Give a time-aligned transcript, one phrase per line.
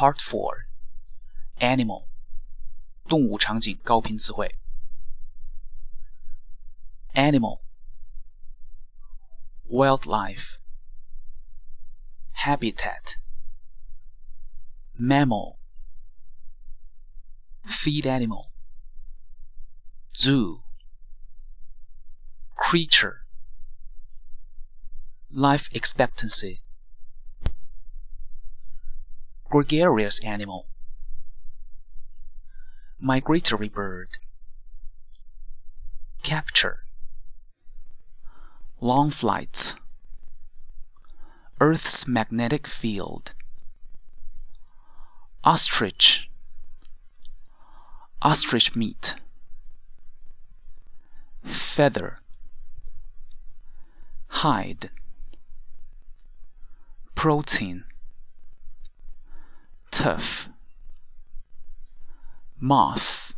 [0.00, 0.66] Part Four
[1.58, 2.06] Animal
[3.08, 4.58] 动物场景高频词汇
[7.14, 7.60] Animal
[9.68, 10.58] Wildlife
[12.34, 13.16] Habitat
[14.98, 15.56] Mammal
[17.64, 18.50] Feed animal
[20.14, 20.62] Zoo
[22.56, 23.26] Creature
[25.30, 26.60] Life expectancy
[29.51, 30.65] Gregarious animal.
[33.01, 34.11] Migratory bird.
[36.23, 36.85] Capture.
[38.79, 39.75] Long flights.
[41.59, 43.33] Earth's magnetic field.
[45.43, 46.29] Ostrich.
[48.21, 49.15] Ostrich meat.
[51.43, 52.19] Feather.
[54.29, 54.91] Hide.
[57.15, 57.83] Protein
[59.91, 60.49] Tough
[62.63, 63.33] Moth.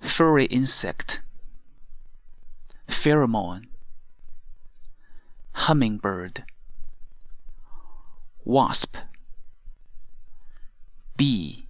[0.00, 1.20] Furry insect.
[2.88, 3.66] Pheromone.
[5.52, 6.42] Hummingbird.
[8.44, 8.96] Wasp.
[11.16, 11.68] Bee.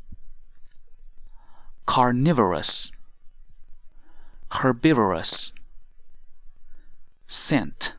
[1.84, 2.92] Carnivorous.
[4.52, 5.52] Herbivorous.
[7.27, 7.94] Scent.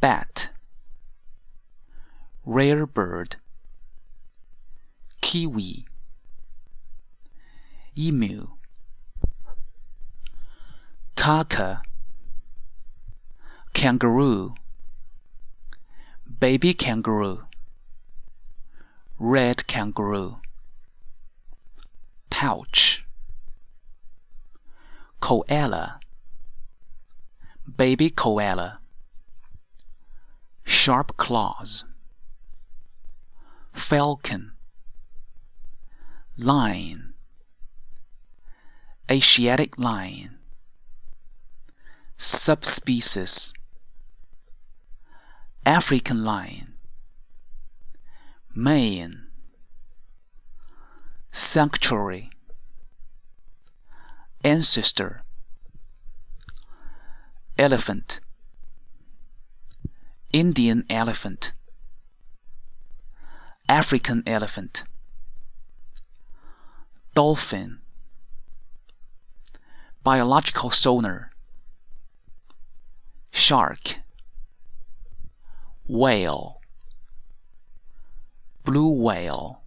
[0.00, 0.50] Bat
[2.54, 3.34] Rare bird.
[5.20, 5.84] Kiwi.
[7.98, 8.46] Emu.
[11.16, 11.82] Kaka.
[13.74, 14.54] Kangaroo.
[16.38, 17.42] Baby kangaroo.
[19.18, 20.36] Red kangaroo.
[22.30, 23.04] Pouch.
[25.18, 25.98] Koala.
[27.76, 28.78] Baby koala.
[30.62, 31.84] Sharp claws
[33.84, 34.52] Falcon.
[36.38, 37.12] Lion.
[39.10, 40.38] Asiatic lion.
[42.16, 43.52] Subspecies.
[45.66, 46.72] African lion.
[48.54, 49.26] Mayan.
[51.30, 52.30] Sanctuary.
[54.42, 55.24] Ancestor.
[57.58, 58.20] Elephant.
[60.32, 61.52] Indian elephant
[63.74, 64.84] African elephant.
[67.12, 67.80] Dolphin.
[70.04, 71.32] Biological sonar.
[73.32, 73.96] Shark.
[75.88, 76.60] Whale.
[78.62, 79.62] Blue whale.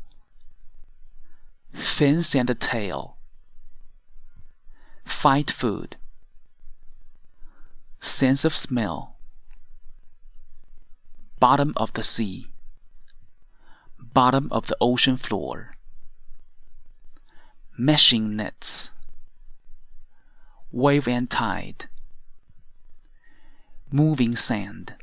[1.73, 3.17] Fins and tail.
[5.03, 5.97] Fight food.
[7.99, 9.17] Sense of smell.
[11.41, 12.47] Bottom of the sea
[14.17, 15.75] Bottom of the ocean floor.
[17.79, 18.89] Meshing nets.
[20.71, 21.87] Wave and tide.
[23.91, 24.95] Moving sand.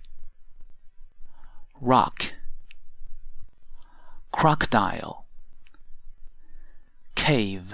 [1.80, 2.32] Rock.
[4.32, 5.26] Crocodile.
[7.14, 7.72] Cave.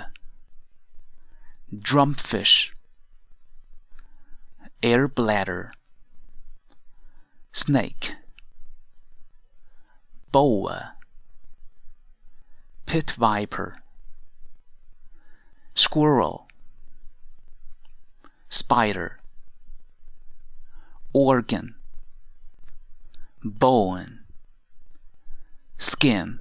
[1.75, 2.73] Drumfish.
[4.83, 5.73] Air bladder.
[7.51, 8.13] Snake.
[10.31, 10.97] Boa
[12.91, 13.83] Pit viper
[15.77, 16.49] Squirrel
[18.49, 19.21] Spider
[21.13, 21.77] Organ
[23.45, 24.25] Bone
[25.79, 26.41] Skin